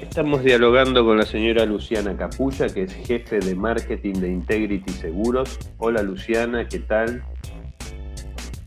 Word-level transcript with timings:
Estamos 0.00 0.44
dialogando 0.44 1.04
con 1.04 1.18
la 1.18 1.24
señora 1.24 1.64
Luciana 1.64 2.16
Capulla, 2.16 2.68
que 2.68 2.84
es 2.84 2.94
jefe 2.94 3.40
de 3.40 3.54
marketing 3.54 4.14
de 4.14 4.28
Integrity 4.28 4.92
Seguros. 4.92 5.58
Hola 5.78 6.02
Luciana, 6.02 6.66
¿qué 6.68 6.78
tal? 6.78 7.22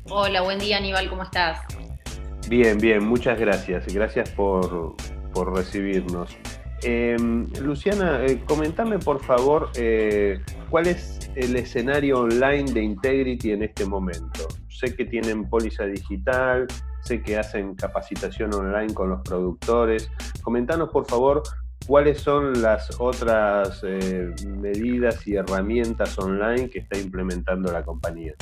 Hola, 0.10 0.42
buen 0.42 0.60
día 0.60 0.78
Aníbal, 0.78 1.10
¿cómo 1.10 1.24
estás? 1.24 1.60
Bien, 2.50 2.78
bien, 2.78 3.04
muchas 3.04 3.40
gracias. 3.40 3.92
Gracias 3.94 4.30
por, 4.32 4.96
recibirnos. 5.54 6.36
Em, 6.84 7.48
Luciana, 7.62 8.26
eh, 8.26 8.42
comentame 8.46 9.00
por 9.00 9.24
favor 9.24 9.70
eh, 9.76 10.42
cuál 10.70 10.88
es 10.88 11.32
el 11.36 11.56
escenario 11.56 12.22
online 12.22 12.72
de 12.72 12.84
Integrity 12.84 13.52
en 13.52 13.64
este 13.64 13.86
momento. 13.86 14.48
Sé 14.70 14.96
que 14.96 15.06
tienen 15.06 15.50
póliza 15.50 15.86
digital, 15.86 16.68
sé 17.04 17.22
que 17.22 17.38
hacen 17.38 17.76
capacitación 17.76 18.54
online 18.54 18.94
con 18.94 19.10
los 19.10 19.22
productores. 19.22 20.12
Comentanos, 20.42 20.90
por 20.90 21.06
favor, 21.06 21.44
cuáles 21.88 22.22
son 22.22 22.62
las 22.62 22.90
otras 23.00 23.82
eh, 23.84 24.34
medidas 24.46 25.28
y 25.28 25.36
herramientas 25.36 26.18
online 26.18 26.70
que 26.70 26.80
está 26.80 26.98
implementando 26.98 27.72
la 27.72 27.84
compañía. 27.84 28.34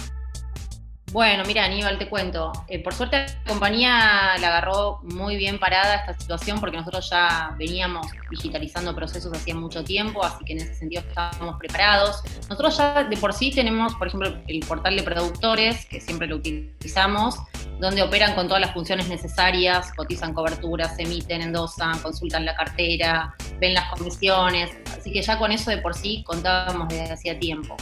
Bueno, 1.11 1.43
mira, 1.47 1.65
Aníbal, 1.65 1.97
te 1.97 2.07
cuento. 2.07 2.51
Eh, 2.67 2.83
por 2.83 2.93
suerte 2.93 3.17
la 3.17 3.43
compañía 3.47 4.37
la 4.39 4.49
agarró 4.49 4.99
muy 5.01 5.37
bien 5.37 5.57
parada 5.57 5.95
esta 5.95 6.13
situación 6.13 6.59
porque 6.59 6.77
nosotros 6.77 7.09
ya 7.09 7.55
veníamos 7.57 8.05
digitalizando 8.29 8.95
procesos 8.95 9.33
hacía 9.33 9.55
mucho 9.55 9.83
tiempo, 9.83 10.23
así 10.23 10.45
que 10.45 10.53
en 10.53 10.59
ese 10.59 10.75
sentido 10.75 11.01
estábamos 11.01 11.57
preparados. 11.57 12.21
Nosotros 12.47 12.77
ya 12.77 13.03
de 13.05 13.17
por 13.17 13.33
sí 13.33 13.51
tenemos, 13.51 13.95
por 13.95 14.07
ejemplo, 14.07 14.35
el 14.47 14.59
portal 14.59 14.95
de 14.95 15.01
productores, 15.01 15.87
que 15.87 15.99
siempre 15.99 16.27
lo 16.27 16.35
utilizamos, 16.35 17.39
donde 17.79 18.03
operan 18.03 18.35
con 18.35 18.47
todas 18.47 18.61
las 18.61 18.73
funciones 18.73 19.07
necesarias, 19.07 19.91
cotizan 19.93 20.33
coberturas, 20.33 20.97
emiten, 20.99 21.41
endosan, 21.41 21.97
consultan 21.99 22.45
la 22.45 22.55
cartera, 22.55 23.33
ven 23.59 23.73
las 23.73 23.89
comisiones, 23.89 24.71
así 24.97 25.11
que 25.11 25.21
ya 25.21 25.37
con 25.37 25.51
eso 25.51 25.71
de 25.71 25.77
por 25.77 25.95
sí 25.95 26.23
contábamos 26.25 26.89
desde 26.89 27.13
hacía 27.13 27.39
tiempo. 27.39 27.77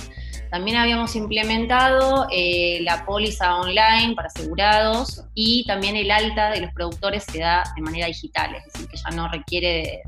También 0.52 0.78
habíamos 0.78 1.16
implementado 1.16 2.28
eh, 2.32 2.80
la 2.82 3.06
póliza 3.06 3.56
online 3.56 4.14
para 4.16 4.28
asegurados 4.28 5.26
y 5.34 5.66
también 5.66 5.98
el 5.98 6.10
alta 6.10 6.52
de 6.52 6.62
los 6.62 6.72
productores 6.74 7.26
se 7.26 7.40
da 7.40 7.64
de 7.76 7.82
manera 7.82 8.08
digital, 8.08 8.56
es 8.56 8.72
decir, 8.72 8.88
que 8.88 8.98
ya 8.98 9.10
no 9.10 9.28
requiere 9.28 10.04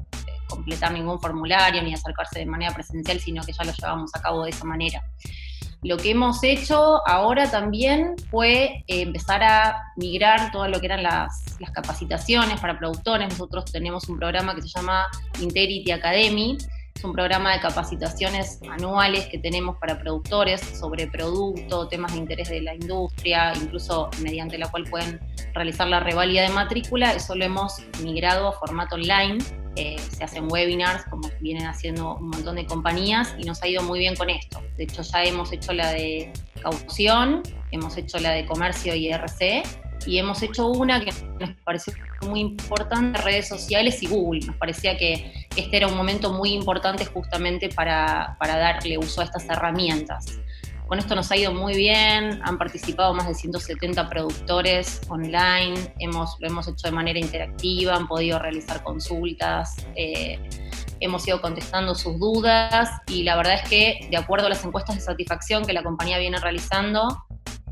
completar 0.48 0.92
ningún 0.92 1.20
formulario 1.20 1.82
ni 1.82 1.94
acercarse 1.94 2.40
de 2.40 2.46
manera 2.46 2.74
presencial, 2.74 3.20
sino 3.20 3.44
que 3.44 3.54
ya 3.54 3.64
lo 3.64 3.72
llevamos 3.72 4.12
a 4.16 4.22
cabo 4.22 4.44
de 4.44 4.52
esa 4.52 4.66
manera. 4.66 5.04
Lo 5.82 5.96
que 5.98 6.12
hemos 6.12 6.44
hecho 6.44 7.08
ahora 7.08 7.50
también 7.50 8.16
fue 8.30 8.84
eh, 8.88 9.02
empezar 9.02 9.42
a 9.44 9.94
migrar 9.96 10.52
todo 10.52 10.68
lo 10.68 10.80
que 10.80 10.88
eran 10.88 11.04
las, 11.04 11.58
las, 11.60 11.72
capacitaciones 11.72 12.60
para 12.60 12.78
productores. 12.78 13.30
Nosotros 13.30 13.66
tenemos 13.72 14.10
un 14.10 14.18
programa 14.18 14.56
que 14.56 14.62
se 14.62 14.68
llama 14.68 15.08
Integrity 15.40 15.92
Academy, 15.92 16.58
es 17.00 17.06
un 17.06 17.14
programa 17.14 17.54
de 17.54 17.62
capacitaciones 17.62 18.60
anuales 18.70 19.28
que 19.28 19.38
tenemos 19.38 19.78
para 19.78 19.98
productores 19.98 20.60
sobre 20.60 21.08
producto, 21.08 21.88
temas 21.88 22.12
de 22.12 22.18
interés 22.18 22.50
de 22.50 22.62
la 22.62 22.76
industria, 22.76 23.54
incluso 23.56 24.10
mediante 24.22 24.58
la 24.58 24.70
cual 24.70 24.84
pueden 24.84 25.18
realizar 25.54 25.88
la 25.88 26.02
revalida 26.02 26.42
de 26.42 26.50
matrícula. 26.50 27.14
Eso 27.14 27.36
lo 27.36 27.46
hemos 27.46 27.78
migrado 28.04 28.50
a 28.50 28.52
formato 28.52 28.96
online. 28.96 29.38
Eh, 29.76 29.98
se 30.16 30.24
hacen 30.24 30.52
webinars, 30.52 31.04
como 31.06 31.30
vienen 31.40 31.66
haciendo 31.66 32.16
un 32.18 32.30
montón 32.30 32.56
de 32.56 32.66
compañías, 32.66 33.36
y 33.38 33.44
nos 33.44 33.62
ha 33.62 33.68
ido 33.68 33.84
muy 33.84 34.00
bien 34.00 34.16
con 34.16 34.30
esto. 34.30 34.62
De 34.78 34.84
hecho, 34.84 35.02
ya 35.02 35.24
hemos 35.24 35.52
hecho 35.54 35.74
la 35.74 35.92
de 35.92 36.34
caución, 36.62 37.44
hemos 37.72 37.96
hecho 37.98 38.20
la 38.20 38.32
de 38.32 38.46
comercio 38.46 38.96
y 38.96 39.08
IRC, 39.08 39.64
y 40.06 40.18
hemos 40.18 40.42
hecho 40.42 40.68
una 40.68 41.04
que 41.04 41.12
nos 41.40 41.52
pareció 41.64 41.94
muy 42.22 42.40
importante, 42.40 43.22
redes 43.22 43.48
sociales 43.48 44.02
y 44.02 44.08
Google. 44.08 44.46
Nos 44.46 44.56
parecía 44.56 44.98
que 44.98 45.48
este 45.56 45.78
era 45.78 45.88
un 45.88 45.96
momento 45.96 46.32
muy 46.32 46.54
importante 46.54 47.06
justamente 47.06 47.70
para, 47.70 48.38
darle 48.40 48.98
uso 48.98 49.22
a 49.22 49.26
estas 49.26 49.48
herramientas. 49.50 50.40
Con 50.90 50.98
esto 50.98 51.14
nos 51.14 51.32
ha 51.32 51.38
ido 51.38 51.54
muy 51.54 51.76
bien, 51.76 52.42
han 52.44 52.58
participado 52.58 53.14
más 53.14 53.28
de 53.28 53.36
170 53.36 54.10
productores 54.10 55.00
online, 55.08 55.76
hemos, 56.00 56.36
lo 56.40 56.48
hemos 56.48 56.68
hecho 56.68 56.88
de 56.88 56.92
manera 56.92 57.20
interactiva, 57.20 57.96
han 57.96 58.08
podido 58.08 58.40
realizar 58.40 58.82
consultas, 58.82 59.86
eh, 59.96 60.40
hemos 61.00 61.28
ido 61.28 61.42
contestando 61.42 61.94
sus 61.94 62.18
dudas 62.20 62.90
y 63.06 63.22
la 63.22 63.36
verdad 63.36 63.62
es 63.62 63.70
que 63.70 64.08
de 64.10 64.18
acuerdo 64.18 64.48
a 64.48 64.50
las 64.50 64.66
encuestas 64.66 64.96
de 64.96 65.02
satisfacción 65.02 65.64
que 65.64 65.74
la 65.74 65.84
compañía 65.84 66.18
viene 66.18 66.40
realizando, 66.40 67.24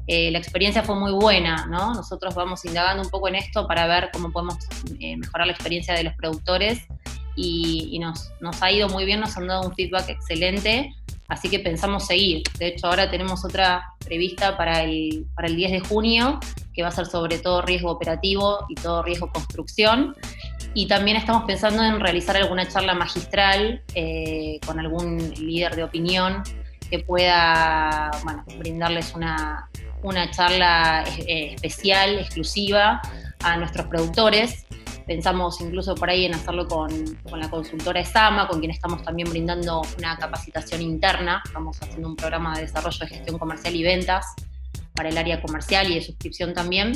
eh, 0.06 0.29
la 0.29 0.38
experiencia 0.38 0.83
fue 0.83 0.95
muy 0.95 1.11
buena, 1.11 1.66
¿no? 1.66 1.95
Nosotros 1.95 2.35
vamos 2.35 2.66
indagando 2.66 3.01
un 3.01 3.09
poco 3.09 3.29
en 3.29 3.35
esto 3.35 3.66
para 3.66 3.88
ver 3.88 4.11
cómo 4.13 4.31
podemos 4.31 4.57
eh, 5.00 5.17
mejorar 5.17 5.47
la 5.47 5.53
experiencia 5.53 5.95
de 5.95 6.03
los 6.03 6.13
productores 6.13 6.83
y, 7.35 7.97
nos, 8.00 8.31
nos, 8.41 8.61
ha 8.61 8.72
ido 8.72 8.89
muy 8.89 9.06
bien, 9.06 9.22
nos 9.22 9.35
han 9.38 9.47
dado 9.47 9.67
un 9.67 9.73
feedback 9.73 10.09
excelente, 10.09 10.94
así 11.27 11.49
que 11.49 11.59
pensamos 11.59 12.07
seguir. 12.07 12.43
De 12.57 12.67
hecho, 12.67 12.88
ahora 12.88 13.09
tenemos 13.09 13.43
otra 13.45 13.93
prevista 14.03 14.57
para 14.57 14.83
el, 14.83 15.25
para 15.35 15.47
el 15.47 15.55
10 15.55 15.71
de 15.71 15.79
junio, 15.81 16.39
que 16.73 16.81
va 16.81 16.89
a 16.89 16.91
ser 16.91 17.05
sobre 17.05 17.39
todo 17.39 17.61
riesgo 17.61 17.91
operativo 17.91 18.65
y 18.69 18.75
todo 18.75 19.03
riesgo 19.03 19.31
construcción. 19.31 20.15
Y 20.73 20.88
también 20.88 21.17
estamos 21.17 21.43
pensando 21.45 21.83
en 21.83 21.99
realizar 21.99 22.38
alguna 22.38 22.67
charla 22.67 22.93
magistral 22.93 23.81
eh, 23.95 24.59
con 24.65 24.79
algún 24.79 25.33
líder 25.39 25.75
de 25.75 25.83
opinión 25.83 26.43
que 26.89 26.99
pueda 26.99 28.11
brindarles 28.59 29.13
una, 29.13 29.69
una 30.03 30.29
charla 30.31 31.03
eh, 31.27 31.53
especial, 31.55 32.19
exclusiva 32.19 33.01
a 33.44 33.57
nuestros 33.57 33.88
productores. 33.88 34.65
Pensamos 35.07 35.62
incluso 35.62 35.95
por 35.95 36.09
ahí 36.09 36.25
en 36.25 36.35
hacerlo 36.35 36.68
con, 36.68 36.90
la 37.34 37.50
consultora 37.50 38.01
ESAMA, 38.01 38.47
con 38.47 38.59
quien 38.59 38.72
estamos 38.72 39.01
también 39.03 39.29
brindando 39.29 39.81
una 39.97 40.18
capacitación 40.18 40.81
interna. 40.81 41.41
Estamos 41.45 41.81
haciendo 41.81 42.09
un 42.09 42.18
programa 42.18 42.56
de 42.56 42.63
desarrollo 42.63 43.00
de 43.00 43.07
gestión 43.07 43.38
comercial 43.40 43.73
y 43.73 43.84
ventas 43.84 44.25
para 44.94 45.07
el 45.07 45.18
área 45.18 45.41
comercial 45.41 45.90
y 45.90 45.95
de 45.95 46.01
suscripción 46.01 46.53
también. 46.53 46.91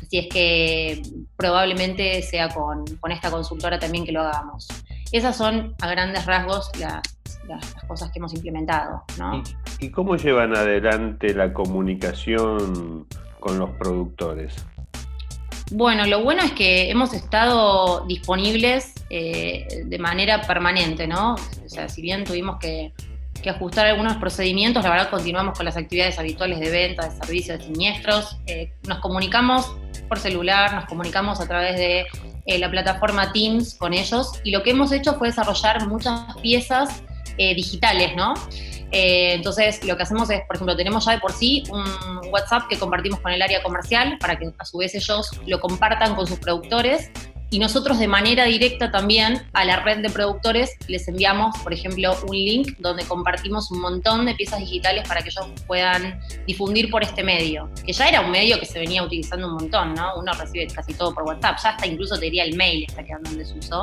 Así 0.00 0.18
es 0.18 0.28
que 0.28 1.02
probablemente 1.36 2.22
sea 2.22 2.50
con, 2.50 2.84
con 2.98 3.10
esta 3.10 3.32
consultora 3.32 3.80
también 3.80 4.04
que 4.04 4.12
lo 4.12 4.20
hagamos. 4.20 4.68
Esas 5.10 5.36
son 5.36 5.74
a 5.80 5.88
grandes 5.88 6.26
rasgos 6.26 6.70
las, 6.78 7.02
las, 7.48 7.74
cosas 7.88 8.10
que 8.12 8.18
hemos 8.18 8.34
implementado. 8.34 9.02
¿no? 9.18 9.42
¿Y, 9.80 9.90
cómo 9.90 10.16
llevan 10.16 10.56
adelante 10.56 11.34
la 11.34 11.52
comunicación 11.52 13.06
con 13.40 13.58
los 13.58 13.70
productores? 13.70 14.54
Bueno, 15.70 16.04
lo 16.06 16.22
bueno 16.22 16.42
es 16.42 16.52
que 16.52 16.90
hemos 16.90 17.14
estado 17.14 18.04
disponibles 18.06 18.92
eh, 19.08 19.82
de 19.86 19.98
manera 19.98 20.42
permanente, 20.42 21.06
¿no? 21.06 21.34
O 21.34 21.68
sea, 21.68 21.88
si 21.88 22.02
bien 22.02 22.24
tuvimos 22.24 22.58
que, 22.58 22.92
ajustar 23.46 23.84
algunos 23.84 24.16
procedimientos, 24.16 24.82
la 24.84 24.88
verdad 24.88 25.10
continuamos 25.10 25.54
con 25.54 25.66
las 25.66 25.76
actividades 25.76 26.18
habituales 26.18 26.60
de 26.60 26.70
venta, 26.70 27.06
de 27.06 27.14
servicios, 27.14 27.58
de 27.58 27.64
siniestros. 27.66 28.38
Eh, 28.46 28.72
nos 28.88 29.00
comunicamos 29.00 29.76
por 30.08 30.18
celular, 30.18 30.74
nos 30.74 30.86
comunicamos 30.86 31.40
a 31.40 31.46
través 31.46 31.76
de 31.76 32.06
eh, 32.46 32.58
la 32.58 32.70
plataforma 32.70 33.32
Teams 33.32 33.74
con 33.74 33.92
ellos 33.92 34.32
y 34.44 34.50
lo 34.50 34.62
que 34.62 34.70
hemos 34.70 34.92
hecho 34.92 35.16
fue 35.18 35.28
desarrollar 35.28 35.86
muchas 35.88 36.34
piezas 36.40 37.02
eh, 37.38 37.54
digitales, 37.54 38.14
¿no? 38.16 38.34
Eh, 38.90 39.34
entonces, 39.34 39.82
lo 39.84 39.96
que 39.96 40.04
hacemos 40.04 40.30
es, 40.30 40.42
por 40.46 40.54
ejemplo, 40.54 40.76
tenemos 40.76 41.04
ya 41.04 41.12
de 41.12 41.18
por 41.18 41.32
sí 41.32 41.64
un 41.70 41.84
WhatsApp 42.30 42.68
que 42.68 42.78
compartimos 42.78 43.18
con 43.20 43.32
el 43.32 43.42
área 43.42 43.62
comercial 43.62 44.18
para 44.20 44.38
que 44.38 44.52
a 44.56 44.64
su 44.64 44.78
vez 44.78 44.94
ellos 44.94 45.30
lo 45.46 45.60
compartan 45.60 46.14
con 46.14 46.26
sus 46.26 46.38
productores 46.38 47.10
y 47.54 47.60
nosotros 47.60 48.00
de 48.00 48.08
manera 48.08 48.46
directa 48.46 48.90
también 48.90 49.46
a 49.52 49.64
la 49.64 49.76
red 49.76 49.98
de 49.98 50.10
productores 50.10 50.72
les 50.88 51.06
enviamos, 51.06 51.56
por 51.58 51.72
ejemplo, 51.72 52.16
un 52.26 52.34
link 52.34 52.76
donde 52.80 53.04
compartimos 53.04 53.70
un 53.70 53.80
montón 53.80 54.26
de 54.26 54.34
piezas 54.34 54.58
digitales 54.58 55.06
para 55.06 55.22
que 55.22 55.28
ellos 55.28 55.46
puedan 55.64 56.18
difundir 56.48 56.90
por 56.90 57.04
este 57.04 57.22
medio, 57.22 57.70
que 57.86 57.92
ya 57.92 58.08
era 58.08 58.22
un 58.22 58.32
medio 58.32 58.58
que 58.58 58.66
se 58.66 58.80
venía 58.80 59.04
utilizando 59.04 59.46
un 59.46 59.54
montón, 59.54 59.94
¿no? 59.94 60.16
Uno 60.16 60.32
recibe 60.32 60.66
casi 60.66 60.94
todo 60.94 61.14
por 61.14 61.22
WhatsApp, 61.22 61.58
ya 61.62 61.68
hasta 61.70 61.86
incluso 61.86 62.18
te 62.18 62.24
diría 62.24 62.42
el 62.42 62.56
mail 62.56 62.86
está 62.88 63.04
quedando 63.04 63.30
en 63.30 63.38
desuso. 63.38 63.82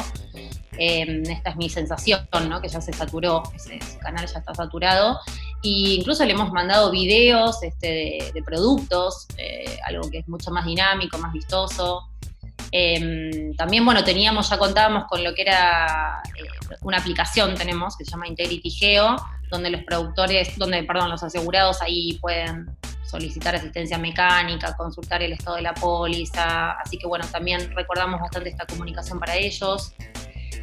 Eh, 0.77 1.23
esta 1.29 1.51
es 1.51 1.55
mi 1.55 1.69
sensación, 1.69 2.27
¿no? 2.49 2.61
que 2.61 2.67
ya 2.67 2.81
se 2.81 2.91
saturó, 2.91 3.43
ese, 3.55 3.79
canal 4.01 4.27
ya 4.27 4.39
está 4.39 4.53
saturado. 4.53 5.17
Y 5.61 5.95
incluso 5.95 6.25
le 6.25 6.33
hemos 6.33 6.51
mandado 6.51 6.91
videos 6.91 7.63
este, 7.63 8.31
de, 8.33 8.43
productos, 8.43 9.27
eh, 9.37 9.79
algo 9.85 10.09
que 10.09 10.17
es 10.17 10.27
mucho 10.27 10.51
más 10.51 10.65
dinámico, 10.65 11.17
más 11.19 11.31
vistoso. 11.31 12.10
Em, 12.71 13.53
también, 13.55 13.83
bueno, 13.83 14.03
teníamos, 14.03 14.49
ya 14.49 14.57
contábamos 14.57 15.05
con 15.09 15.23
lo 15.23 15.33
que 15.35 15.41
era 15.41 16.21
eh, 16.37 16.75
una 16.81 16.97
aplicación, 16.97 17.55
tenemos, 17.55 17.97
que 17.97 18.05
se 18.05 18.11
llama 18.11 18.27
Integrity 18.27 18.69
Geo, 18.69 19.17
donde 19.49 19.69
los 19.69 19.83
productores, 19.83 20.57
donde, 20.57 20.83
perdón, 20.83 21.09
los 21.09 21.21
asegurados 21.21 21.81
ahí 21.81 22.17
pueden 22.21 22.69
solicitar 23.03 23.53
asistencia 23.55 23.97
mecánica, 23.97 24.75
consultar 24.77 25.21
el 25.21 25.33
estado 25.33 25.57
de 25.57 25.63
la 25.63 25.73
póliza, 25.73 26.71
así 26.71 26.97
que 26.97 27.05
bueno, 27.05 27.25
también 27.29 27.75
recordamos 27.75 28.21
bastante 28.21 28.49
esta 28.49 28.65
comunicación 28.65 29.19
para 29.19 29.35
ellos. 29.35 29.93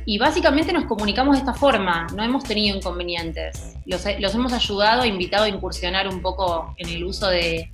Y 0.08 0.16
básicamente 0.16 0.72
nos 0.72 0.87
comunicamos 0.87 1.34
de 1.34 1.40
esta 1.40 1.52
forma, 1.52 2.06
no 2.16 2.25
hemos 2.25 2.43
tenido 2.43 2.75
inconvenientes. 2.75 3.76
Los, 3.84 4.06
hemos 4.06 4.55
ayudado, 4.55 5.05
invitado 5.05 5.44
a 5.44 5.50
incursionar 5.50 6.08
un 6.08 6.22
poco 6.22 6.75
en 6.78 6.88
el 6.88 7.05
uso 7.05 7.28
de, 7.28 7.70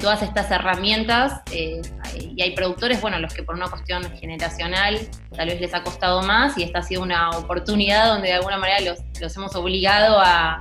todas 0.00 0.22
estas 0.22 0.50
herramientas 0.50 1.40
eh, 1.52 1.80
y 2.20 2.42
hay 2.42 2.50
productores, 2.56 3.00
bueno, 3.00 3.20
los 3.20 3.32
que 3.32 3.44
por 3.44 3.54
una 3.54 3.68
cuestión 3.68 4.02
generacional 4.18 4.98
tal 5.36 5.46
vez 5.46 5.60
les 5.60 5.72
ha 5.72 5.84
costado 5.84 6.20
más 6.22 6.58
y 6.58 6.64
esta 6.64 6.80
ha 6.80 6.82
sido 6.82 7.00
una 7.00 7.30
oportunidad 7.30 8.08
donde 8.08 8.26
de 8.26 8.34
alguna 8.34 8.58
manera 8.58 8.96
los, 9.20 9.36
hemos 9.36 9.54
obligado 9.54 10.18
a, 10.18 10.58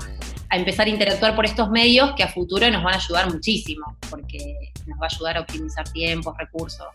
a 0.49 0.55
empezar 0.55 0.85
a 0.85 0.91
interactuar 0.91 1.35
por 1.35 1.45
estos 1.45 1.71
medios 1.71 2.13
que 2.15 2.21
a 2.21 2.27
futuro 2.27 2.69
nos 2.69 2.83
van 2.83 2.93
a 2.93 2.97
ayudar 2.97 3.33
muchísimo, 3.33 3.97
porque 4.11 4.71
nos 4.85 4.99
va 4.99 5.07
a 5.07 5.09
ayudar 5.11 5.37
a 5.37 5.41
optimizar 5.41 5.89
tiempos, 5.89 6.37
recursos 6.37 6.89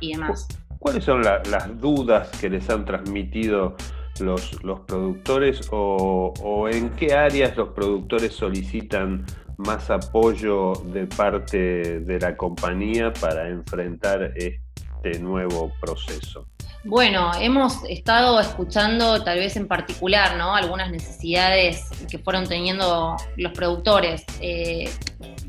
y 0.00 0.14
demás. 0.14 0.48
¿Cuáles 0.82 1.04
son 1.04 1.22
las 1.22 1.80
dudas 1.80 2.28
que 2.40 2.50
les 2.50 2.68
han 2.68 2.84
transmitido 2.84 3.76
los, 4.18 4.50
productores 4.84 5.68
o, 5.70 6.68
en 6.68 6.90
qué 6.90 7.14
áreas 7.14 7.56
los 7.56 7.68
productores 7.68 8.32
solicitan 8.32 9.24
más 9.58 9.90
apoyo 9.90 10.72
de 10.86 11.06
parte 11.06 12.00
de 12.00 12.18
la 12.18 12.36
compañía 12.36 13.12
para 13.12 13.48
enfrentar 13.48 14.32
este 14.36 15.20
nuevo 15.20 15.72
proceso? 15.80 16.48
Bueno, 16.82 17.30
hemos 17.38 17.84
estado 17.88 18.40
escuchando 18.40 19.22
tal 19.22 19.38
vez 19.38 19.54
en 19.54 19.68
particular, 19.68 20.36
¿no? 20.36 20.56
Algunas 20.56 20.90
necesidades 20.90 21.90
que 22.10 22.18
fueron 22.18 22.48
teniendo 22.48 23.16
los 23.36 23.52
productores. 23.52 24.24
Eh, 24.40 24.90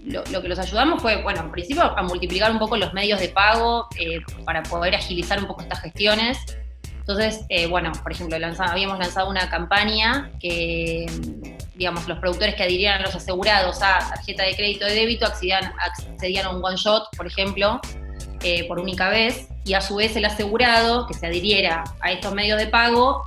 lo, 0.06 0.42
que 0.42 0.48
los 0.48 0.60
ayudamos 0.60 1.02
fue, 1.02 1.22
bueno, 1.22 1.42
en 1.42 1.52
principio 1.52 1.84
a 1.84 2.02
multiplicar 2.04 2.52
un 2.52 2.60
poco 2.60 2.78
los 2.78 2.94
medios 2.94 3.20
de 3.20 3.30
pago 3.30 3.88
eh, 3.98 4.20
para 4.46 4.64
poder 4.64 4.96
agilizar 4.96 5.40
un 5.40 5.48
poco 5.48 5.62
estas 5.62 5.82
gestiones. 5.82 6.38
Entonces, 7.00 7.42
eh, 7.50 7.68
bueno, 7.68 7.92
por 8.02 8.12
ejemplo, 8.12 8.38
habíamos 8.60 9.00
lanzado 9.00 9.30
una 9.30 9.50
campaña 9.50 10.32
que, 10.40 11.06
digamos, 11.76 12.08
los 12.08 12.20
productores 12.20 12.56
que 12.56 12.64
adhirieran 12.64 13.02
a 13.02 13.04
los 13.04 13.16
asegurados 13.16 13.82
a 13.82 14.00
tarjeta 14.00 14.44
de 14.44 14.56
crédito 14.56 14.86
de 14.86 14.94
débito 14.94 15.26
accedían, 15.26 15.74
accedían 15.80 16.46
a 16.46 16.50
un 16.52 16.64
one 16.64 16.78
shot, 16.78 17.04
por 17.16 17.28
ejemplo, 17.28 17.82
eh, 18.42 18.66
por 18.68 18.80
única 18.80 19.10
vez, 19.10 19.50
y 19.66 19.74
a 19.74 19.82
su 19.82 19.96
vez 19.96 20.16
el 20.16 20.26
asegurado 20.26 21.08
que 21.08 21.14
se 21.14 21.28
adhiriera 21.28 21.84
a 22.02 22.12
estos 22.12 22.34
medios 22.34 22.58
de 22.58 22.68
pago 22.68 23.24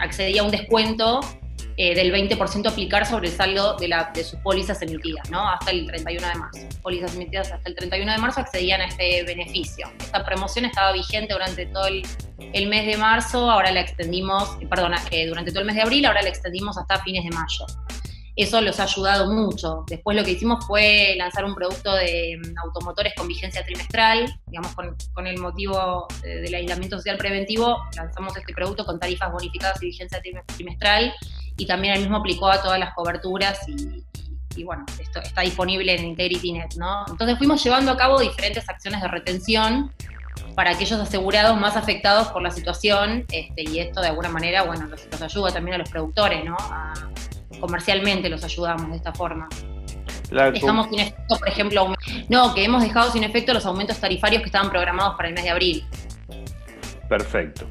accedía 0.00 0.42
a 0.42 0.44
un 0.44 0.50
descuento 0.50 1.20
eh, 1.82 1.94
del 1.94 2.12
20% 2.12 2.68
aplicar 2.68 3.06
sobre 3.06 3.28
el 3.28 3.34
saldo 3.34 3.74
de, 3.78 3.88
la, 3.88 4.10
de 4.14 4.22
sus 4.22 4.38
pólizas 4.40 4.82
emitidas, 4.82 5.30
¿no? 5.30 5.48
Hasta 5.48 5.70
el 5.70 5.86
31 5.86 6.28
de 6.28 6.34
marzo. 6.34 6.60
Pólizas 6.82 7.14
emitidas 7.14 7.50
hasta 7.52 7.66
el 7.70 7.74
31 7.74 8.12
de 8.12 8.18
marzo 8.18 8.40
accedían 8.40 8.82
a 8.82 8.84
este 8.84 9.22
beneficio. 9.22 9.90
Esta 9.98 10.22
promoción 10.22 10.66
estaba 10.66 10.92
vigente 10.92 11.32
durante 11.32 11.64
todo 11.64 11.86
el, 11.86 12.66
mes 12.68 12.84
de 12.84 12.98
marzo, 12.98 13.50
ahora 13.50 13.72
la 13.72 13.80
extendimos, 13.80 14.58
perdona, 14.68 15.02
eh, 15.10 15.26
durante 15.26 15.52
todo 15.52 15.60
el 15.60 15.66
mes 15.68 15.76
de 15.76 15.80
abril, 15.80 16.04
ahora 16.04 16.20
la 16.20 16.28
extendimos 16.28 16.76
hasta 16.76 17.02
fines 17.02 17.24
de 17.24 17.30
mayo. 17.30 17.64
Eso 18.36 18.60
los 18.60 18.78
ha 18.78 18.82
ayudado 18.82 19.32
mucho. 19.32 19.86
Después 19.88 20.14
lo 20.18 20.22
que 20.22 20.32
hicimos 20.32 20.66
fue 20.66 21.14
lanzar 21.16 21.46
un 21.46 21.54
producto 21.54 21.94
de 21.94 22.38
mm, 22.44 22.58
automotores 22.58 23.14
con 23.16 23.26
vigencia 23.26 23.64
trimestral, 23.64 24.30
digamos, 24.48 24.74
con, 24.74 24.94
con 25.14 25.26
el 25.26 25.38
motivo 25.38 26.06
eh, 26.24 26.42
del 26.42 26.54
aislamiento 26.56 26.98
social 26.98 27.16
preventivo, 27.16 27.78
lanzamos 27.96 28.36
este 28.36 28.52
producto 28.52 28.84
con 28.84 29.00
tarifas 29.00 29.32
bonificadas 29.32 29.82
y 29.82 29.86
vigencia 29.86 30.20
trimestral 30.54 31.14
y 31.60 31.66
también 31.66 31.94
el 31.94 32.00
mismo 32.00 32.16
aplicó 32.16 32.48
a 32.48 32.62
todas 32.62 32.78
las 32.78 32.94
coberturas 32.94 33.58
y, 34.56 34.64
bueno, 34.64 34.84
esto 34.98 35.20
está 35.20 35.42
disponible 35.42 35.94
en 35.94 36.06
IntegrityNet, 36.06 36.74
¿no? 36.76 37.04
Entonces 37.08 37.36
fuimos 37.36 37.62
llevando 37.62 37.92
a 37.92 37.96
cabo 37.96 38.18
diferentes 38.18 38.68
acciones 38.68 39.02
de 39.02 39.08
retención 39.08 39.92
para 40.54 40.70
aquellos 40.70 40.98
asegurados 40.98 41.58
más 41.60 41.76
afectados 41.76 42.28
por 42.28 42.42
la 42.42 42.50
situación 42.50 43.26
este, 43.30 43.62
y 43.62 43.78
esto 43.78 44.00
de 44.00 44.08
alguna 44.08 44.30
manera, 44.30 44.62
bueno, 44.62 44.86
los, 44.86 45.22
ayuda 45.22 45.52
también 45.52 45.74
a 45.74 45.78
los 45.78 45.90
productores, 45.90 46.44
¿no? 46.44 46.56
comercialmente 47.60 48.30
los 48.30 48.42
ayudamos 48.42 48.90
de 48.90 48.96
esta 48.96 49.12
forma. 49.12 49.48
Dejamos 50.30 50.88
sin 50.88 51.00
efecto, 51.00 51.36
por 51.38 51.48
ejemplo, 51.48 51.94
no, 52.30 52.54
que 52.54 52.64
hemos 52.64 52.82
dejado 52.82 53.10
sin 53.12 53.24
efecto 53.24 53.52
los 53.52 53.66
aumentos 53.66 53.98
tarifarios 53.98 54.40
que 54.40 54.46
estaban 54.46 54.70
programados 54.70 55.16
para 55.16 55.28
el 55.28 55.34
mes 55.34 55.44
de 55.44 55.50
abril. 55.50 55.84
Perfecto. 57.08 57.68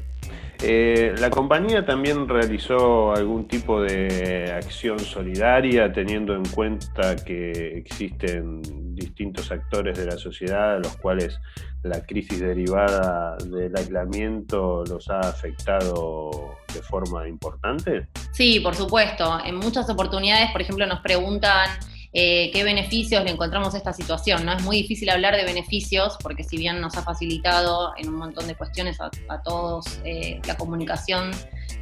Eh, 0.62 1.14
la 1.18 1.30
compañía 1.30 1.86
también 1.86 2.28
realizó 2.28 3.14
algún 3.14 3.48
tipo 3.48 3.80
de 3.80 4.52
acción 4.52 4.98
solidaria 4.98 5.90
teniendo 5.90 6.34
en 6.34 6.44
cuenta 6.44 7.16
que 7.16 7.78
existen 7.78 8.60
distintos 8.94 9.50
actores 9.50 9.96
de 9.96 10.04
la 10.04 10.18
sociedad 10.18 10.74
a 10.74 10.78
los 10.78 10.96
cuales 10.98 11.40
la 11.82 12.04
crisis 12.04 12.40
derivada 12.40 13.36
del 13.38 13.74
aislamiento 13.74 14.84
los 14.84 15.08
ha 15.08 15.20
afectado 15.20 16.56
de 16.74 16.82
forma 16.82 17.26
importante? 17.26 18.08
Sí, 18.32 18.60
por 18.60 18.74
supuesto. 18.74 19.38
En 19.44 19.56
muchas 19.56 19.88
oportunidades, 19.88 20.50
por 20.52 20.60
ejemplo, 20.60 20.86
nos 20.86 21.00
preguntan 21.00 21.70
eh, 22.12 22.50
qué 22.52 22.64
beneficios 22.64 23.22
le 23.24 23.30
encontramos 23.30 23.74
a 23.74 23.78
esta 23.78 23.92
situación. 23.92 24.44
¿no? 24.44 24.52
Es 24.52 24.62
muy 24.62 24.76
difícil 24.78 25.08
hablar 25.10 25.36
de 25.36 25.44
beneficios 25.44 26.16
porque 26.22 26.42
si 26.42 26.56
bien 26.56 26.80
nos 26.80 26.96
ha 26.96 27.02
facilitado 27.02 27.92
en 27.96 28.08
un 28.08 28.16
montón 28.16 28.46
de 28.48 28.54
cuestiones 28.54 28.98
a, 29.00 29.10
todos 29.42 30.00
eh, 30.04 30.40
la 30.46 30.56
comunicación 30.56 31.30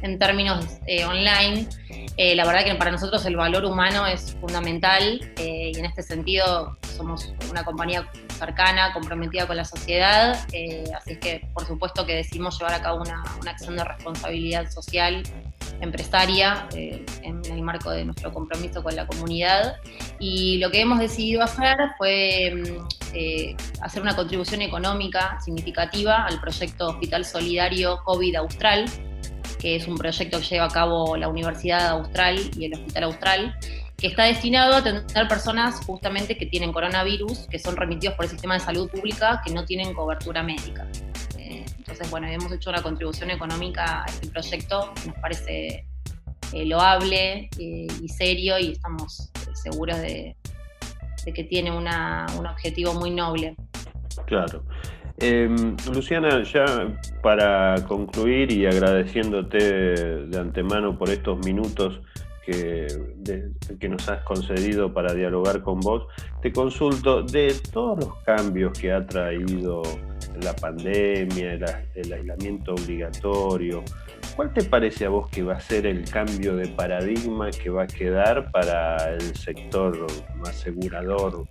en 0.01 0.17
términos 0.17 0.65
eh, 0.85 1.03
online, 1.03 1.67
la 2.35 2.45
verdad 2.45 2.63
que 2.63 2.75
para 2.75 2.91
nosotros 2.91 3.25
el 3.25 3.35
valor 3.35 3.65
humano 3.65 4.05
es 4.05 4.35
fundamental 4.39 5.19
y 5.37 5.77
en 5.77 5.85
este 5.85 6.03
sentido 6.03 6.77
somos 6.95 7.33
una 7.49 7.63
compañía 7.63 8.09
cercana, 8.37 8.93
comprometida 8.93 9.47
con 9.47 9.57
la 9.57 9.65
sociedad, 9.65 10.33
así 10.33 11.11
es 11.11 11.17
que 11.19 11.47
por 11.53 11.65
supuesto 11.65 12.05
que 12.05 12.15
decidimos 12.15 12.57
llevar 12.59 12.75
a 12.75 12.81
cabo 12.81 13.01
una, 13.01 13.23
una 13.41 13.51
acción 13.51 13.75
de 13.75 13.83
responsabilidad 13.83 14.69
social 14.69 15.23
empresaria 15.81 16.67
eh, 16.75 17.05
en 17.23 17.43
el 17.45 17.61
marco 17.61 17.91
de 17.91 18.05
nuestro 18.05 18.33
compromiso 18.33 18.83
con 18.83 18.95
la 18.95 19.07
comunidad. 19.07 19.77
Y 20.19 20.57
lo 20.57 20.69
que 20.71 20.81
hemos 20.81 20.99
decidido 20.99 21.43
hacer 21.43 21.77
fue 21.97 22.53
mm, 22.55 22.87
eh, 23.13 23.55
hacer 23.81 24.01
una 24.01 24.15
contribución 24.15 24.61
económica 24.61 25.39
significativa 25.43 26.25
al 26.25 26.39
proyecto 26.39 26.87
Hospital 26.89 27.25
Solidario 27.25 27.99
COVID 28.03 28.35
Austral, 28.35 28.85
que 29.59 29.75
es 29.75 29.87
un 29.87 29.97
proyecto 29.97 30.39
que 30.39 30.45
lleva 30.45 30.65
a 30.65 30.69
cabo 30.69 31.17
la 31.17 31.27
Universidad 31.27 31.89
Austral 31.89 32.39
y 32.57 32.65
el 32.65 32.73
Hospital 32.73 33.03
Austral, 33.03 33.55
que 33.97 34.07
está 34.07 34.23
destinado 34.23 34.75
a 34.75 34.77
atender 34.77 35.27
personas 35.27 35.83
justamente 35.85 36.37
que 36.37 36.45
tienen 36.45 36.71
coronavirus, 36.71 37.47
que 37.49 37.59
son 37.59 37.75
remitidos 37.75 38.15
por 38.15 38.25
el 38.25 38.31
sistema 38.31 38.53
de 38.53 38.61
salud 38.61 38.89
pública, 38.89 39.41
que 39.45 39.53
no 39.53 39.65
tienen 39.65 39.93
cobertura 39.93 40.41
médica. 40.41 40.87
Entonces, 41.89 42.11
bueno, 42.11 42.27
hemos 42.27 42.51
hecho 42.51 42.69
una 42.69 42.83
contribución 42.83 43.31
económica 43.31 44.03
a 44.03 44.05
este 44.05 44.27
proyecto, 44.27 44.93
nos 45.07 45.15
parece 45.15 45.87
eh, 46.53 46.65
loable 46.65 47.49
eh, 47.57 47.87
y 47.99 48.07
serio 48.07 48.59
y 48.59 48.73
estamos 48.73 49.31
eh, 49.33 49.55
seguros 49.55 49.97
de, 49.97 50.35
que 51.33 51.43
tiene 51.45 51.71
un 51.71 51.87
objetivo 52.45 52.93
muy 52.93 53.09
noble. 53.09 53.55
Claro. 54.27 54.63
Em, 55.17 55.75
Luciana, 55.91 56.43
ya 56.43 56.65
para 57.23 57.75
concluir 57.87 58.51
y 58.51 58.67
agradeciéndote 58.67 59.57
de 60.27 60.39
antemano 60.39 60.95
por 60.95 61.09
estos 61.09 61.43
minutos 61.43 62.01
que, 62.45 62.85
que, 63.79 63.89
nos 63.89 64.07
has 64.09 64.23
concedido 64.23 64.93
para 64.93 65.13
dialogar 65.15 65.63
con 65.63 65.79
vos, 65.79 66.05
te 66.43 66.51
consulto 66.51 67.23
de 67.23 67.55
todos 67.71 67.99
los 67.99 68.15
cambios 68.23 68.77
que 68.77 68.91
ha 68.91 69.05
traído 69.05 69.81
la 70.43 70.55
pandemia, 70.55 71.53
el, 71.95 72.13
aislamiento 72.13 72.73
obligatorio. 72.73 73.83
¿Cuál 74.35 74.53
te 74.53 74.63
parece 74.63 75.05
a 75.05 75.09
vos 75.09 75.29
que 75.29 75.43
va 75.43 75.55
a 75.55 75.59
ser 75.59 75.85
el 75.85 76.09
cambio 76.09 76.55
de 76.55 76.67
paradigma 76.67 77.49
que 77.51 77.69
va 77.69 77.83
a 77.83 77.87
quedar 77.87 78.51
para 78.51 79.13
el 79.13 79.35
sector 79.35 80.07
asegurador 80.45 81.47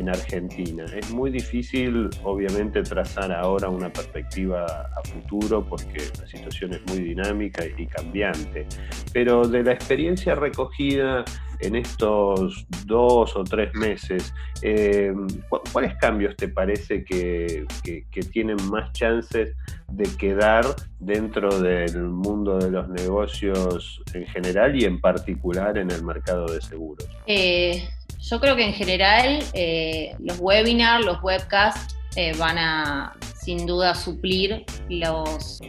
en 0.00 0.08
Argentina? 0.08 0.84
Es 0.94 1.10
muy 1.10 1.30
difícil, 1.30 2.10
obviamente, 2.24 2.82
trazar 2.82 3.32
ahora 3.32 3.68
una 3.68 3.92
perspectiva 3.92 4.64
a 4.66 5.08
futuro 5.08 5.64
porque 5.64 5.98
la 6.18 6.26
situación 6.26 6.74
es 6.74 6.80
muy 6.88 7.00
dinámica 7.04 7.64
y 7.64 7.86
cambiante, 7.86 8.66
pero 9.12 9.46
de 9.46 9.62
la 9.62 9.72
experiencia 9.72 10.34
recogida 10.34 11.24
en 11.60 11.76
estos 11.76 12.66
dos 12.86 13.36
o 13.36 13.44
tres 13.44 13.74
meses, 13.74 14.32
eh, 14.62 15.12
¿cuáles 15.72 15.94
cambios 15.96 16.34
te 16.36 16.48
parece 16.48 17.04
que, 17.04 17.66
tienen 18.32 18.56
más 18.70 18.92
chances 18.92 19.56
de 19.88 20.04
quedar 20.16 20.64
dentro 20.98 21.60
del 21.60 22.02
mundo 22.04 22.58
de 22.58 22.70
los 22.70 22.88
negocios 22.88 24.02
en 24.14 24.26
general 24.26 24.80
y 24.80 24.84
en 24.84 25.00
particular 25.00 25.76
en 25.78 25.90
el 25.90 26.02
mercado 26.02 26.46
de 26.46 26.60
seguros? 26.60 27.08
Eh, 27.26 27.88
yo 28.20 28.40
creo 28.40 28.56
que 28.56 28.64
en 28.64 28.74
general 28.74 29.42
eh, 29.52 30.14
los 30.18 30.38
webinars, 30.38 31.04
los 31.04 31.22
webcasts 31.22 31.96
van 32.38 32.58
a 32.58 33.12
sin 33.50 33.66
duda 33.66 33.96
suplir 33.96 34.64
los, 34.88 35.60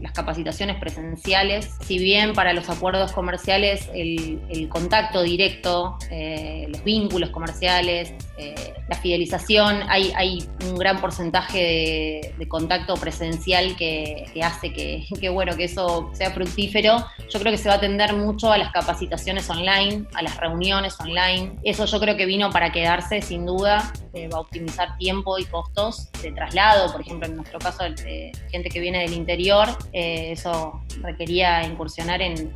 las 0.00 0.12
capacitaciones 0.12 0.80
presenciales. 0.80 1.70
Si 1.86 1.96
bien 1.96 2.32
para 2.32 2.52
los 2.52 2.68
acuerdos 2.68 3.12
comerciales 3.12 3.88
el, 3.94 4.68
contacto 4.68 5.22
directo, 5.22 5.96
eh, 6.10 6.66
los 6.70 6.82
vínculos 6.82 7.30
comerciales, 7.30 8.14
eh, 8.36 8.74
la 8.88 8.96
fidelización, 8.96 9.82
hay, 9.88 10.12
hay, 10.16 10.44
un 10.68 10.76
gran 10.76 11.00
porcentaje 11.00 12.34
de, 12.36 12.48
contacto 12.48 12.94
presencial 12.94 13.76
que, 13.76 14.26
hace 14.42 14.72
que, 14.72 15.04
que, 15.20 15.28
bueno, 15.28 15.56
que 15.56 15.64
eso 15.64 16.10
sea 16.14 16.32
fructífero. 16.32 17.06
Yo 17.30 17.38
creo 17.38 17.52
que 17.52 17.58
se 17.58 17.68
va 17.68 17.74
a 17.74 17.78
atender 17.78 18.12
mucho 18.14 18.50
a 18.50 18.58
las 18.58 18.72
capacitaciones 18.72 19.48
online, 19.48 20.04
a 20.14 20.22
las 20.22 20.36
reuniones 20.38 20.98
online. 20.98 21.54
Eso 21.62 21.84
yo 21.84 22.00
creo 22.00 22.16
que 22.16 22.26
vino 22.26 22.50
para 22.50 22.72
quedarse 22.72 23.22
sin 23.22 23.46
duda. 23.46 23.92
va 24.32 24.38
a 24.38 24.40
optimizar 24.40 24.98
tiempo 24.98 25.38
y 25.38 25.44
costos 25.44 26.10
de 26.24 26.32
traslado, 26.32 26.90
por 26.90 27.00
ejemplo, 27.00 27.26
en 27.26 27.36
nuestro 27.36 27.58
caso, 27.58 27.84
de 27.84 28.32
gente 28.50 28.68
que 28.68 28.80
viene 28.80 29.00
del 29.00 29.12
interior, 29.12 29.68
eh, 29.92 30.32
eso 30.32 30.82
requería 31.00 31.62
incursionar 31.64 32.22
en, 32.22 32.52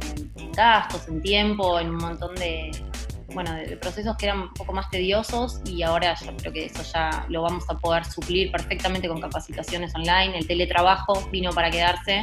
gastos, 0.55 1.09
en 1.09 1.21
tiempo, 1.23 1.79
en 1.79 1.91
un 1.91 1.97
montón 1.97 2.35
de, 2.37 2.71
bueno, 3.33 3.53
de, 3.55 3.77
procesos 3.77 4.17
que 4.17 4.27
eran 4.27 4.41
un 4.41 4.55
poco 4.55 4.73
más 4.73 4.91
tediosos 4.91 5.61
y 5.65 5.83
ahora 5.83 6.15
yo 6.15 6.37
creo 6.37 6.53
que 6.53 6.67
eso 6.67 6.83
ya 6.83 7.27
lo 7.29 7.43
vamos 7.43 7.65
a 7.69 7.77
poder 7.79 8.05
suplir 8.05 8.51
perfectamente 8.51 9.09
con 9.09 9.21
capacitaciones 9.21 9.95
online. 9.95 10.39
El 10.39 10.47
teletrabajo 10.47 11.29
vino 11.31 11.53
para 11.53 11.71
quedarse 11.71 12.23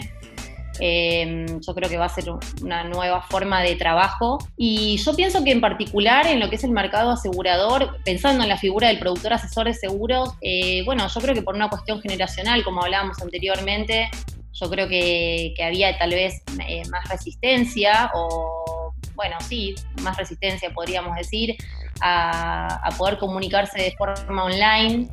Em, 0.80 1.62
yo 1.62 1.74
creo 1.74 1.90
que 1.90 1.98
va 1.98 2.06
a 2.06 2.10
ser 2.10 2.26
una 2.62 2.84
nueva 2.84 3.22
forma 3.22 3.62
de 3.62 3.76
trabajo. 3.76 4.40
Y 4.58 4.98
yo 4.98 5.16
pienso 5.16 5.44
que 5.44 5.52
en 5.52 5.62
particular 5.62 6.28
en 6.28 6.40
lo 6.40 6.50
que 6.50 6.56
es 6.56 6.64
el 6.64 6.72
mercado 6.72 7.12
asegurador, 7.12 7.98
pensando 8.04 8.44
en 8.44 8.50
la 8.50 8.58
figura 8.58 8.88
del 8.88 9.00
productor 9.00 9.34
asesor 9.34 9.68
de 9.68 9.74
seguros, 9.74 10.34
eh, 10.42 10.84
bueno, 10.86 11.08
yo 11.08 11.22
creo 11.22 11.34
que 11.34 11.42
por 11.42 11.56
una 11.56 11.70
cuestión 11.70 12.02
generacional, 12.02 12.64
como 12.64 12.84
hablábamos 12.84 13.22
anteriormente, 13.22 14.10
yo 14.54 14.70
creo 14.70 14.88
que, 14.88 15.54
había 15.64 15.98
tal 15.98 16.12
vez 16.12 16.42
eh, 16.68 16.84
más 16.90 17.08
resistencia 17.10 18.12
o, 18.14 18.94
bueno, 19.16 19.36
sí, 19.42 19.76
más 20.02 20.18
resistencia 20.18 20.70
podríamos 20.74 21.16
decir, 21.16 21.56
a 22.02 22.90
poder 22.98 23.18
comunicarse 23.18 23.82
de 23.82 23.92
forma 23.98 24.44
online 24.44 25.10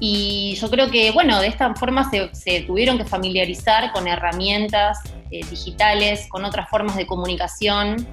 y 0.00 0.54
yo 0.60 0.68
creo 0.70 0.90
que, 0.90 1.10
bueno, 1.10 1.40
de 1.40 1.48
esta 1.48 1.74
forma 1.74 2.10
se, 2.10 2.60
tuvieron 2.62 2.98
que 2.98 3.04
familiarizar 3.04 3.92
con 3.92 4.08
herramientas 4.08 4.98
eh, 5.30 5.40
digitales, 5.48 6.26
con 6.28 6.44
otras 6.44 6.68
formas 6.68 6.96
de 6.96 7.06
comunicación, 7.06 8.06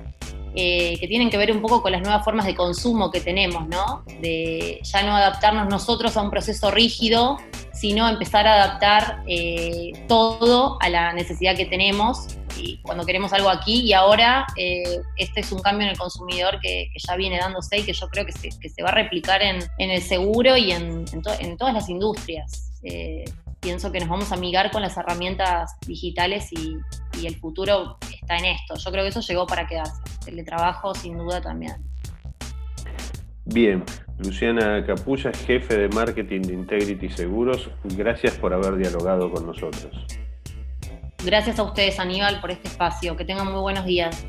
eh, 0.55 0.97
que 0.99 1.07
tienen 1.07 1.31
que 1.31 1.37
ver 1.37 1.51
un 1.51 1.61
poco 1.61 1.81
con 1.81 1.91
las 1.91 2.01
nuevas 2.01 2.23
formas 2.23 2.45
de 2.45 2.53
consumo 2.53 3.09
que 3.09 3.19
tenemos, 3.19 3.67
¿no? 3.67 4.03
De 4.21 4.79
ya 4.83 5.01
no 5.01 5.15
adaptarnos 5.15 5.67
nosotros 5.67 6.15
a 6.15 6.21
un 6.21 6.29
proceso 6.29 6.69
rígido, 6.69 7.37
sino 7.73 8.07
empezar 8.07 8.45
a 8.47 8.63
adaptar 8.63 9.23
eh, 9.27 9.93
todo 10.07 10.77
a 10.79 10.89
la 10.89 11.11
necesidad 11.13 11.57
que 11.57 11.65
tenemos 11.65 12.37
y 12.57 12.77
cuando 12.81 13.05
queremos 13.05 13.33
algo 13.33 13.50
aquí 13.50 13.81
y 13.81 13.93
ahora 13.93 14.45
eh, 14.55 15.01
este 15.17 15.41
es 15.41 15.51
un 15.51 15.62
cambio 15.62 15.86
en 15.86 15.91
el 15.91 15.98
consumidor 15.98 16.60
que, 16.62 16.89
ya 16.95 17.15
viene 17.15 17.38
dándose 17.38 17.79
y 17.79 17.83
que 17.83 17.93
yo 17.93 18.07
creo 18.10 18.25
que 18.25 18.31
se, 18.31 18.83
va 18.83 18.89
a 18.89 18.93
replicar 18.93 19.41
en, 19.41 19.62
el 19.77 20.01
seguro 20.01 20.55
y 20.57 20.72
en, 20.72 21.05
todas 21.57 21.74
las 21.74 21.89
industrias. 21.89 22.72
Eh, 22.83 23.25
pienso 23.60 23.91
que 23.91 24.00
nos 24.00 24.10
vamos 24.10 24.31
a 24.31 24.36
amigar 24.36 24.72
con 24.72 24.81
las 24.81 24.98
herramientas 24.98 25.72
digitales 25.88 26.51
y, 26.51 26.77
y, 27.19 27.27
el 27.27 27.36
futuro 27.38 27.98
está 28.13 28.38
en 28.38 28.45
esto. 28.45 28.75
Yo 28.75 28.91
creo 28.91 29.03
que 29.03 29.10
eso 29.10 29.22
llegó 29.22 29.48
para 29.48 29.65
quedarse. 29.67 30.01
El 30.27 30.43
trabajo 30.43 30.93
sin 30.93 31.17
duda 31.17 31.41
también. 31.41 31.75
Bien, 33.45 33.83
Luciana 34.19 34.86
Capulla, 34.86 35.31
jefe 35.33 35.77
de 35.77 35.89
marketing 35.89 36.41
de 36.41 36.53
Integrity 36.53 37.10
Seguros, 37.10 37.69
gracias 37.83 38.36
por 38.38 38.53
haber 38.53 38.77
dialogado 38.77 39.29
con 39.31 39.45
nosotros. 39.45 40.05
Gracias 41.24 41.58
a 41.58 41.63
ustedes, 41.63 42.00
Aníbal, 42.00 42.42
por 42.42 42.51
este 42.51 42.68
espacio. 42.68 43.15
Que 43.15 43.24
tengan 43.24 43.50
muy 43.50 43.62
buenos 43.62 43.86
días. 43.86 44.25